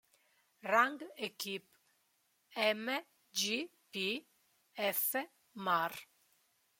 Rang 0.69 1.01
Equipe 1.15 1.77
m. 2.55 2.89
g. 3.31 3.69
p. 3.91 4.25
f. 4.75 5.27
mar. 5.53 5.91